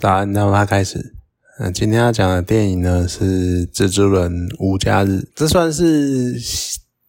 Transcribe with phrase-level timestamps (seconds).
[0.00, 1.14] 早安，那么开始。
[1.58, 6.40] 嗯，今天要讲的电影呢是《蜘蛛人无家日》，这算是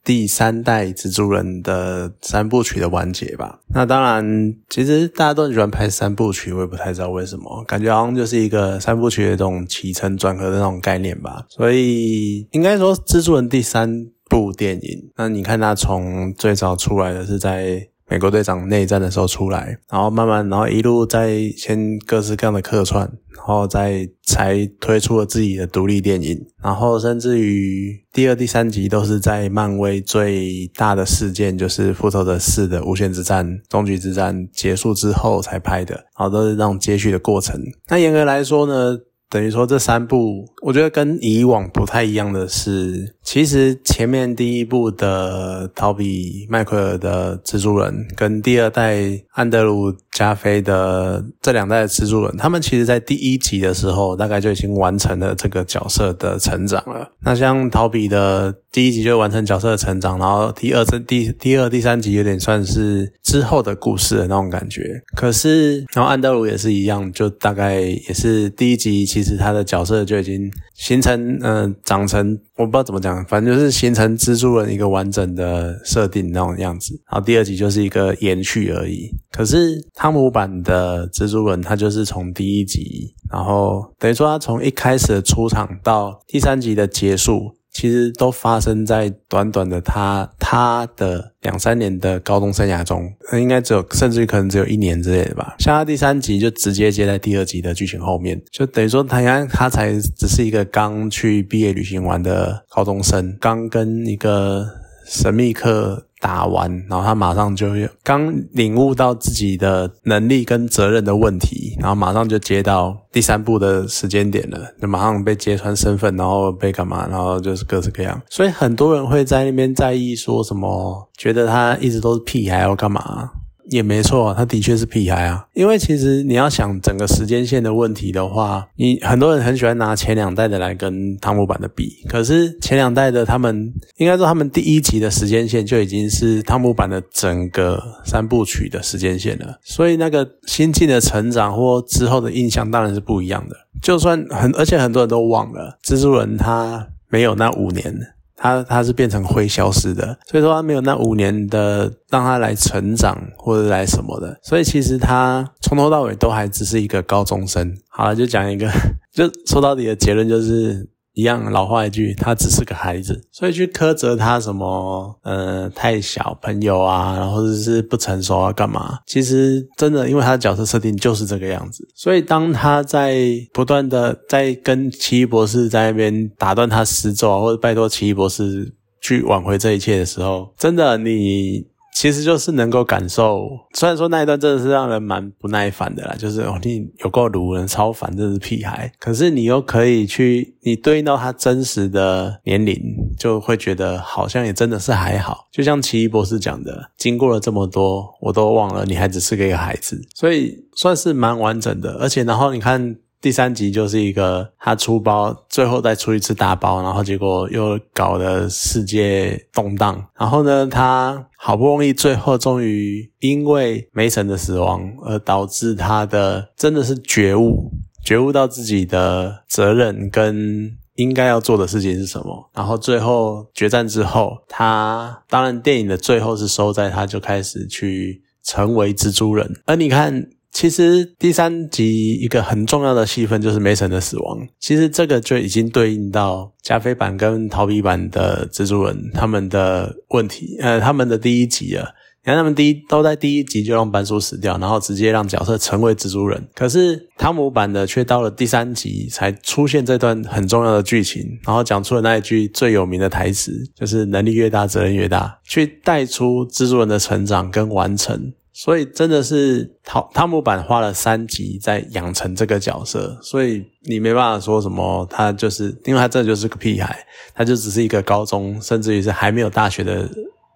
[0.04, 3.62] 第三代蜘蛛人的三部曲的完结吧。
[3.70, 11.46] 那当然，其实大家都很喜欢拍三部曲，我也不太知道为什么，感觉好像就是一个三部曲的这种起承转合的那种概念吧。
[11.48, 17.88] 所以应该说，蜘蛛人第三部电影，那你看它从最早出来的是在。
[18.12, 37.62] 美国队长内战的时候出来，然后慢慢，然后一路在先各式各样的客串，然后再才推出了自己的独立电影，然后甚至于第二、第三集都是在漫威最大的事件，就是复仇者四的无限之战、终局之战结束之后才拍的，然后都是那种接续的过程。
[37.88, 39.00] 那严格来说呢？
[39.30, 48.98] 等于说这三部，我觉得跟以往不太一样的是，其实前面第一部的逃比迈克尔的蜘蛛人，跟第二代
[49.32, 57.10] 安德鲁加菲的这两代的蜘蛛人，他们其实在第一集的时候，大概就已经完成了这个角色的成长了。
[57.22, 65.02] 那像逃比的第一集就完成角色的成长，然后第二、第第二、第三集有点算是之后的故事的那种感觉。
[65.16, 69.22] 可是，然后安德鲁也是一样，就大概也是第一集其。
[69.22, 76.94] 其实他的角色就已经形成，嗯，长成我不知道怎么讲，反正就是形成蜘蛛人一个完整的设定那种样子。
[77.12, 79.10] 然后第二集就是一个延续而已。
[79.32, 87.56] 可是汤姆版的蜘蛛人，他就是从第一集，然后等于说他从一开始的出场到第三集的结束。
[87.72, 95.56] 其实都发生在短短的他他的两三年的高中生涯中，应该只有甚至于可能只有一年之类的吧。
[95.58, 104.68] 像他第三集就直接接在第二集的剧情后面，就等于说他他他才只是一个刚去毕业旅行完的高中生，刚跟一个
[105.06, 106.06] 神秘客。
[106.22, 107.68] 打完，然后他马上就
[108.04, 118.22] 刚领悟到自己的能力跟责任的问题，然后马上就接到第三步的时间点了，就马上被揭穿身份，然后被干嘛，然后就是各式各样。
[118.30, 123.32] 所以很多人会在那边在意说什么，觉得他一直都是屁孩要干嘛？
[123.70, 125.46] 也没错，他的确是屁孩啊。
[125.54, 132.04] 因为其实你要想整个时间线的问题的话，你很多人很喜欢拿前两代的来跟汤姆版的比。
[132.08, 139.60] 可是前两代的他们，应该说他们第一集的时间线就已经是汤姆版的整个三部曲的时间线了。
[139.64, 143.56] 所以那个心境的成长或之后的印象当然是不一样的。
[143.82, 147.96] 就算很，而且很多人都忘了蜘蛛人他没有那五年。
[148.42, 157.72] 他他是变成灰消失的，所以说他没有那五年的让他来成长或者来什么的，所以其实他从头到尾都还只是一个高中生。
[157.88, 158.68] 好了，就讲一个，
[159.14, 160.90] 就说到底的结论就是。
[161.14, 169.00] 一样老话一句，他只是个孩子，所以去苛责他什么，呃，太小朋友啊，然后或者是不成熟啊，干嘛？
[169.06, 173.18] 其实真的，因为他的角色设定就是这个样子，所以当他在
[173.54, 181.70] 不断的在跟奇异博士在那边打断他施咒，或者拜托奇异博士去挽回这一切的时候，真的你。
[181.94, 188.92] 其实就是能够感受，虽然说那一段真的是让人蛮不耐烦的啦，就是哦，你有够鲁人超烦，真是屁孩。
[189.00, 192.82] 可是你又可以去，你对应到他真实的年龄，
[193.20, 195.48] 就会觉得好像也真的是还好。
[195.52, 201.98] 就像奇异博士讲的，经过了这么多，我都忘了你还只是个一个孩子，所以算是蛮完整的。
[202.00, 202.96] 而且然后你看。
[203.22, 210.04] 第三集就是一个他出包，最后再出一次大包，然后结果又搞得世界动荡。
[210.18, 217.72] 然后呢，他好不容易最后终于因为梅神的死亡而导致他的真的是觉悟，
[218.04, 222.50] 觉悟到自己的责任跟应该要做的事情是什么。
[222.56, 230.28] 然后最后决战之后，他当然电影的最后是收在他就开始去成为蜘蛛人，而你看。
[230.52, 234.40] 其实第三集一个很重要的戏份就是梅森的死亡。
[234.60, 241.96] 其实这个就已经对应到加菲版跟逃避版的蜘蛛人他们的问题，呃，他们的第一集了。
[242.24, 246.40] 你看他们第一都在第一集就让班叔死掉，然后直接让角色成为蜘蛛人。
[246.54, 258.34] 可是汤姆版的却到了第三集才出现这段很重要的剧情，然后讲出了那一句最有名的台词，就是能力越大责任越大，去带出蜘蛛人的成长跟完成。
[258.64, 266.96] 所以真的是汤汤姆版花了三集在养成这个角色，所以你没办法说什么，他就是因为他这就是个屁孩，
[267.34, 270.08] 他就只是一个高中，甚至于是还没有大学的，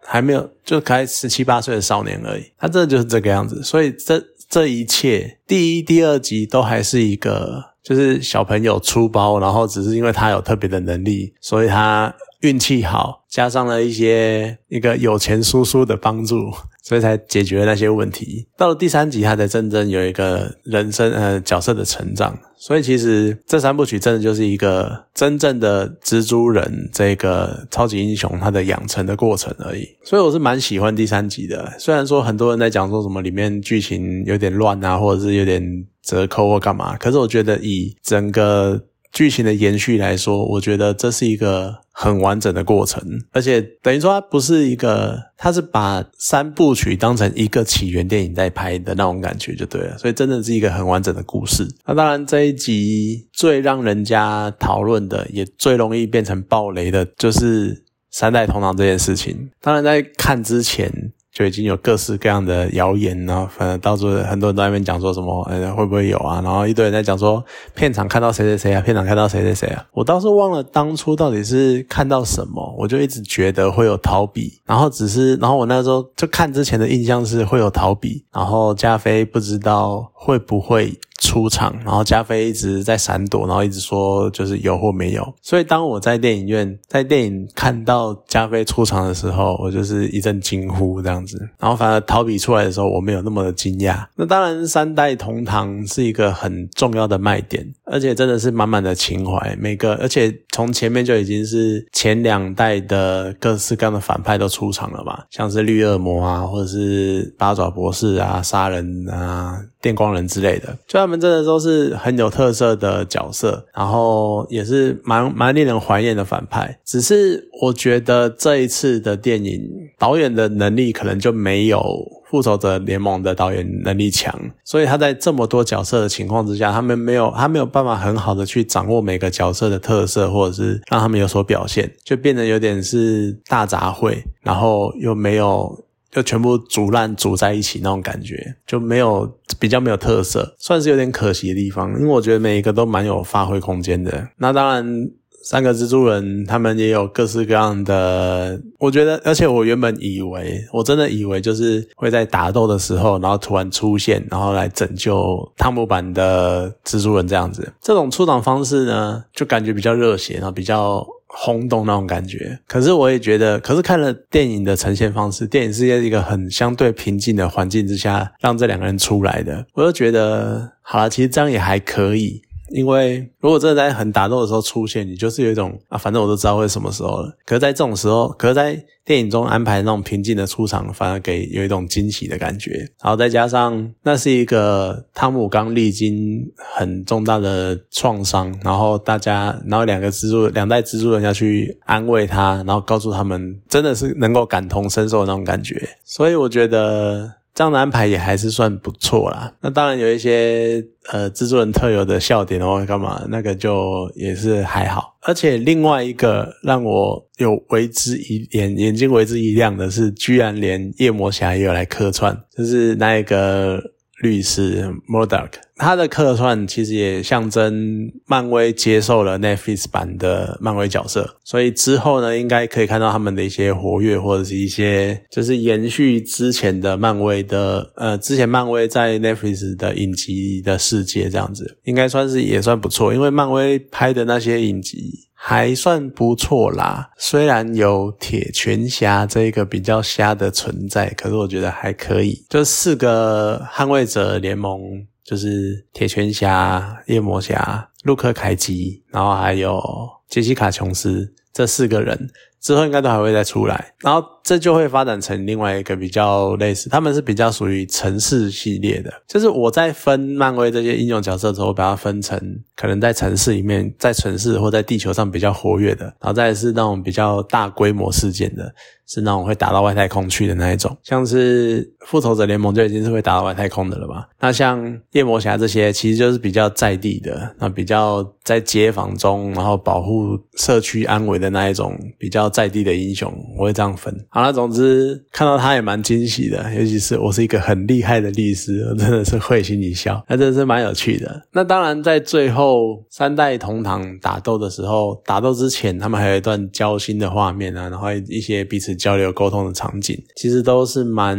[0.04, 3.64] 还没有就开十七八岁的少年而已，他真的就是这个样子。
[3.64, 16.54] 所以这这一切，第一、第二集都还是一个就是小朋友出包，然后只是因为他有特别的能力，所以他运气好，加上了一些一个有钱叔叔的帮助。
[16.86, 18.46] 所以才解决了那些问题。
[18.56, 22.38] 到了第三集，他才真正有一个人生呃角色的成长。
[22.58, 29.88] 所以其实这三部曲真的就是一个真正的蜘蛛人这个超级英雄他的养成的过程而已。
[30.04, 31.74] 所以我是蛮喜欢第三集的。
[31.80, 35.62] 虽然说很多人在讲说什么里面剧情有点乱啊，或者是有点
[36.04, 38.82] 折扣或干嘛，可是我觉得以整个
[39.16, 41.84] 剧情的延续来说，我觉得这是一个。
[41.98, 43.02] 很完整的过程，
[43.32, 51.66] 而且等于说它不是一个，它是把三部曲当成一个起源电影在拍的那种感觉就对了，所以真的是一个很完整的故事。
[51.86, 59.50] 那当然这一集最让人家讨论的，也最容易变成暴雷的，就是三代同堂这件事情。
[59.62, 61.05] 当然在看之前。
[61.36, 66.40] 就已经有各式各样的谣言，然后反正到处很多人都在那边讲说什么，呃，会不会有啊？
[66.42, 67.44] 然后一堆人在讲说
[67.76, 69.86] 片场看到谁谁谁啊，片场看到谁谁谁啊。
[69.92, 80.98] 我倒是忘了当初到底是看到什么，我就一直觉得会有逃避，然后只是，然后我那时候就看之前的印象是会有逃避，然后加菲不知道会不会。
[81.26, 85.34] 出场，然后加菲一直在闪躲，然后一直说就是有或没有。
[85.42, 91.38] 所以当我在电影院在电影看到加菲出场的时候，我就是一阵惊呼这样子。
[91.60, 94.06] 然后反而逃避出来的时候，我没有那么的惊讶。
[94.16, 99.56] 那当然，三代同堂是一个很重要的卖点，而且真的是满满的情怀。
[99.60, 109.60] 每个而且从前面就已经是前两代的各式各样的反派都出场了嘛，像是绿恶魔啊，或者是八爪博士啊，杀人啊。
[109.86, 116.80] 电光人之类的，就他们真的都是很有特色的角色，然后也是蛮蛮令人怀念的反派。
[116.84, 119.62] 只是我觉得这一次的电影
[120.00, 121.80] 导演的能力可能就没有
[122.28, 124.34] 复仇者联盟的导演能力强，
[124.64, 135.86] 所以他在这么多角色的情况之下，他们没有他没有办法很好的去掌握每个角色的特色，或者是让他们有所表现，就变得有点是大杂烩，然后又没有。
[136.16, 139.30] 就全部煮烂煮在一起那种感觉，就没有
[139.60, 141.92] 比较没有特色，算是有点可惜的地方。
[142.00, 144.30] 因为我觉得每一个都蛮有发挥空间的。
[144.38, 145.10] 那当然，
[145.44, 157.74] 三个蜘蛛人他们也有各式各样的，我觉得，而且我原本以为，我真的以为就是会在打斗的时候，然后突然出现，然后来拯救汤姆版的蜘蛛人这样子。
[157.82, 161.06] 这种出场方式呢，就感觉比较热血，然后比较。
[161.38, 172.42] 轰动那种感觉，可是我也觉得，可是看了电影的呈现方式，电影是在一个很相对平静的环境之下，让这两个人出来的，我就觉得，好了，其实这样也还可以。
[172.76, 177.34] 因为如果真的在很打斗的时候出现，你就是有一种啊，反正我都知道会什么时候了。
[177.46, 182.72] 可是在这种时候，可是在电影中安排那种平静的出场，反而给有一种惊喜的感觉。
[183.02, 195.82] 然后再加上那是一个汤姆刚历经很重大的创伤，然后大家，然后两个蜘蛛两代蜘蛛人要去安慰他，然后告诉他们，真的是能够感同身受的那种感觉。
[196.04, 197.32] 所以我觉得。
[197.56, 199.52] 这样的安排也还是算不错啦。
[199.62, 205.18] 那当然有一些呃制作人特有的笑点哦干嘛，那个就也是还好。
[205.22, 213.82] 而且另外一个让我有为之一眼眼睛为之一亮的是，居然连夜魔侠也有来客串，就是那一个。
[214.22, 235.26] 律师 Murdoch，他的客串其实也象征漫威接受了 Netflix 版的漫威角色，所以之后呢，应该可以看到他们的一些活跃，或者是一些就是延续之前的漫威的呃，之前漫威在 Netflix 的影集的世界这样子，应该算是也算不错，因为漫威拍的那些影集。
[235.38, 242.44] 还算不错啦，虽然有铁拳侠这个比较瞎的存在，可是我觉得还可以。
[242.50, 249.82] 就四个捍卫者联盟，就是铁拳侠、夜魔侠、路克凯奇，然后还有
[250.30, 252.30] 杰西卡琼斯这四个人。
[252.62, 259.12] 之后应该都还会再出来，然后这就会发展成另外一个比较类似，他们是比较属于城市系列的。
[259.28, 262.40] 就是我在分漫威这些英雄角色的时候，把它分成
[262.76, 268.72] 可能在城市里面，在城市或在地球上比较活跃的，然后再是那种比较大规模事件的。
[269.08, 274.28] 是那种会打到外太空去的那一种，像是复仇者联盟就已经是会打到外太空的了吧？
[274.40, 284.12] 那像夜魔侠这些，其实就是比较在地的，那比较在街坊中，然后保护社区安危的那一种比较在地的英雄，我会这样分。
[284.36, 291.42] 好了，总之看到他也蛮惊喜的，尤其是我是一个很厉害的律师，我真的是会心一笑，那真的是蛮有趣的。
[291.54, 298.94] 那当然，在最后三代同堂打斗的时候，打斗之前他们还有一段交心的画面啊，然后一些彼此。
[299.06, 301.38] 交流沟通的场景，其实都是蛮，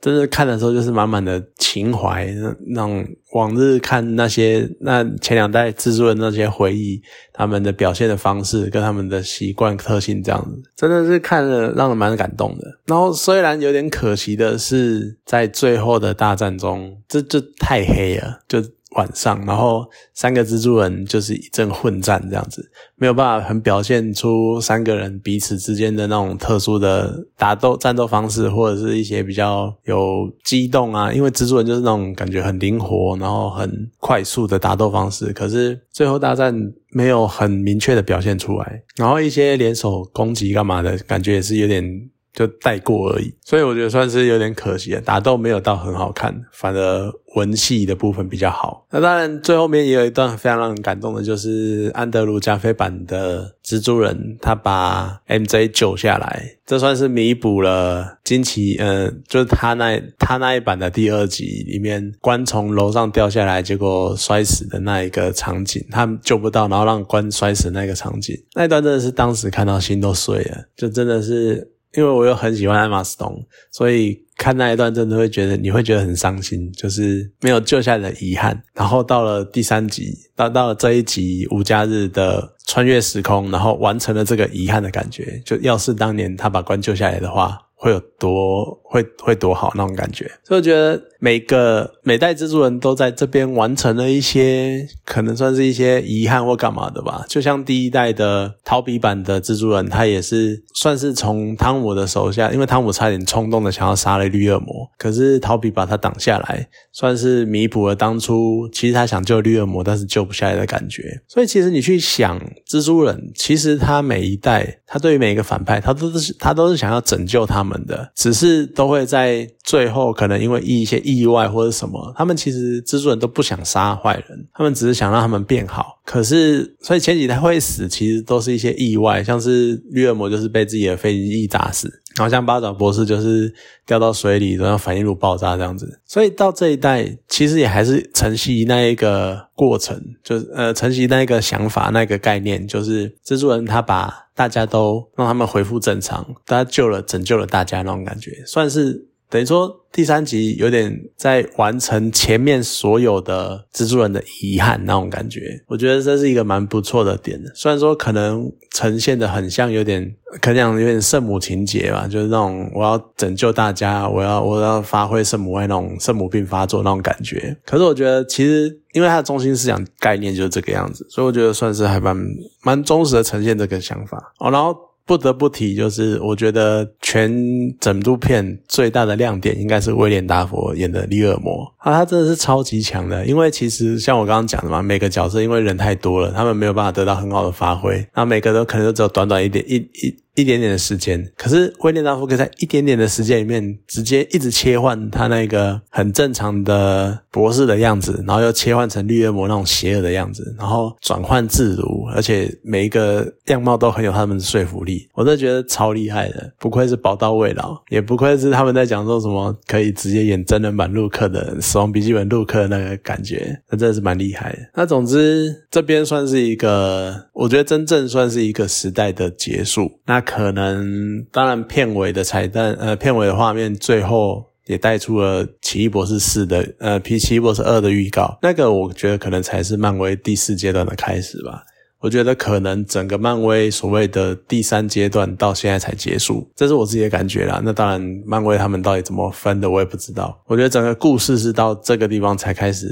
[0.00, 2.32] 真的看的时候就是满满的情怀，
[2.68, 7.00] 那种往日看那些那前两代制作人那些回忆，
[7.32, 12.78] 他们的表现的方式跟他们的习惯特性这样子，真的是看了让人蛮感动的。
[12.86, 18.62] 然后虽然有点可惜的是，在最后的大战中，这这太黑了，就。
[18.98, 31.12] 晚上，然后三个蜘蛛人就是一阵混战，这样子没有办法很表现出三个人彼此之间的那种特殊的打斗战斗方式，或者是一些比较有激动啊。
[31.12, 36.52] 因为蜘蛛人就是那种感觉很灵活，然后很快速的打斗方式，可是最后大战
[36.90, 42.10] 没有很明确的表现出来，然后一些联手攻击干嘛的感觉也是有点。
[42.32, 45.02] 就带过而已，所以我觉得算是有点可惜啊。
[45.04, 48.86] 打斗没有到很好看，反而文戏的部分比较好。
[48.90, 71.72] 那当然，最后面也有一段非常让人感动的，就是安德鲁加菲版的蜘蛛人，他把 MJ 救下来，这算是弥补了惊奇，嗯，就是他那他那一版的第二集里面，关从楼上掉下来，结果摔死的那一个场景，他救不到，然后让关摔死那个场景，那一段真的是当时看到心都碎了，就真的是。
[71.94, 78.62] 因为我又很喜欢艾玛斯通，所以看那一段真的会觉得你会觉得很伤心，就是没有救下来的遗憾。
[78.74, 85.40] 然后到了第三集，到到了这一集无家日的穿越时空，然后完成了这个遗憾的感觉。
[85.44, 87.58] 就要是当年他把关救下来的话。
[87.80, 97.24] 会有多会会多好那种感觉，所以我觉得每个每代蜘蛛人都在这边完成了一些可能算是一些遗憾或干嘛的吧。
[97.28, 111.22] 就像第一代的逃避版的蜘蛛人，他也是算是从汤姆的手下，因为汤姆差点冲动的想要杀了绿恶魔，可是逃避把他挡下来，算是弥补了当初其实他想救绿恶魔但是救不下来的感觉。
[111.28, 117.67] 所以其实你去想蜘蛛人，其实他每一代他对于每一个反派，他都是他都是想要拯救他们。
[117.68, 126.00] 们的只是都会在最后可能因为一些意外或者什么，他们其实蜘蛛人都不想杀坏人，他们只是想让他们变好。
[126.04, 133.50] 可是所以前几天会死，其实都是一些意外，像是绿恶魔就是被自己的飞机炸死，然后像八爪博士就是
[133.86, 136.00] 掉到水里，然后反应炉爆炸这样子。
[136.04, 144.24] 所以到这一代其实也还是晨曦那一个过程，就是呃承袭那一个想法那个概念，就是蜘蛛人他把。
[144.38, 149.84] 大家都让他们恢复正常，他救了、拯救了大家那种感觉，算是等于说。
[149.90, 157.40] 第三集有点在完成前面所有的蜘蛛人的遗憾那种感觉，我觉得这是一个蛮不错的点。
[157.54, 167.56] 虽然说可能呈现的很像有点，可能有点圣母情节吧，就是那种我要拯救大家，我要我要发挥圣母爱那种圣母病发作那种感觉。
[167.64, 172.14] 可是我觉得其实因为它的中心思想概念就是这个样子，所以我觉得算是还蛮
[172.62, 174.50] 蛮忠实的呈现这个想法哦。
[174.50, 174.76] 然后。
[175.08, 177.32] 不得不提，就是我觉得全
[177.80, 183.24] 整部片最大的亮点应该是威廉达佛演的利尔摩啊，他真的是超级强的。
[183.24, 190.14] 因为其实像我刚刚讲的嘛，每个角色因为人太多了，他们没有办法得到很好的发挥，那每个都可能都只有短短一点一一。
[190.38, 214.58] 一点点的时间，可是威廉达夫可以在一点点的时间里面，直接一直切换他那个很正常的博士的样子，然后又切换成绿恶魔那种邪恶的样子，然后转换自如，而且每一个样貌都很有他们的说服力，我真的觉得超厉害的，不愧是宝刀未老，也不愧是他们在讲说什么可以直接演真人版陆克的死亡笔记本陆克那个感觉，那真的是蛮厉害的。
[214.74, 219.88] 那总之这边算是一个，我觉得真正算是一个时代的结束。
[220.06, 228.38] 那可能，当然，片尾的彩蛋，呃，片尾的画面最后也带出了《奇异博士四》的，呃，《皮奇异博士二》的预告。
[228.42, 231.62] 那个我觉得可能才是漫威第四阶段的开始吧。
[232.00, 237.60] 我觉得可能整个漫威所谓的第三阶段到现在才结束，这是我自己的感觉啦。
[237.64, 240.40] 那当然，漫威他们到底怎么分的，我也不知道。
[240.46, 242.86] 我觉得整个故事是到这个地方才开始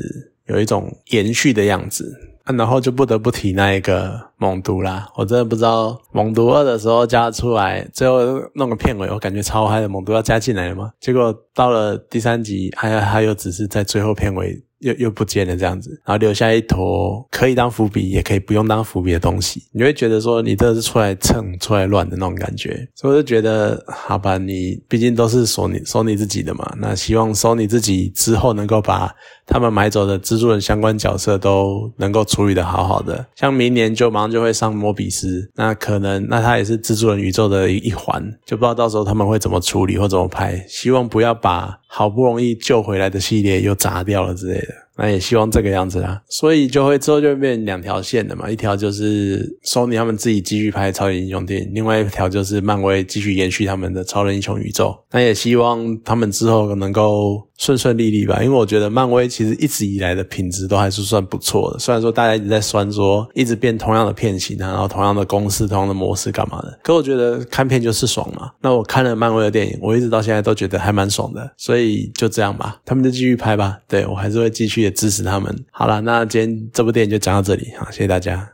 [0.49, 2.13] 有一种延续的样子。
[2.57, 9.89] 然后就不得不提那一个猛毒啦，我真的不知道猛毒二的时候加出来，最后弄个片尾，我感觉超嗨的。
[9.89, 10.91] 猛毒要加进来了吗？
[11.01, 22.87] 结果到了第三集，还还有只是在最后片尾又又不见了这样子，然后留下一坨可以当伏笔，也可以不用当伏笔的东西，你会觉得说你这是出来蹭、出来乱的那种感觉。
[22.95, 29.15] 所以我就觉得，好吧，你毕竟都是索你索你自己的嘛，那希望索你自己之后能够把。
[29.49, 44.86] 他们买走的蜘蛛人相关角色都能够处理的好好的，像明年就马上就会上摩比斯，那可能那他也是蜘蛛人宇宙的一一环，就不知道到时候他们会怎么处理或怎么拍，希望不要把好不容易救回来的系列又砸掉了之类的。
[44.97, 54.97] 那也希望这个样子啦，所以就会之后就会变两条线的嘛，一条就是 Sony 他们自己继续拍超级英雄电影，另外一条就是漫威继续延续他们的超人英雄宇宙。
[55.11, 68.51] 那也希望他们之后能够顺顺利利吧，因为我觉得漫威其实一直以来的品质都还是算不错的，虽然说大家一直在酸说一直变同样的片型啊，然后同样的公式、同样的模式干嘛的，可我觉得看片就是爽嘛。
[68.63, 74.86] 那我看了漫威的电影，我一直到现在都觉得还蛮爽的，所以就这样吧，他们就继续拍吧，对我还是会继续。
[74.87, 75.55] 也支持他们。
[75.71, 78.49] 好了，那今天这部电影就讲到这里，好，谢谢大家。